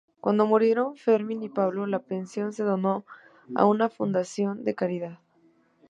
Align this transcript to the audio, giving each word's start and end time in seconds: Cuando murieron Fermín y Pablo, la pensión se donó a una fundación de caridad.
Cuando 0.19 0.47
murieron 0.47 0.97
Fermín 0.97 1.43
y 1.43 1.49
Pablo, 1.49 1.85
la 1.85 1.99
pensión 1.99 2.53
se 2.53 2.63
donó 2.63 3.05
a 3.53 3.65
una 3.67 3.87
fundación 3.87 4.63
de 4.63 4.73
caridad. 4.73 5.19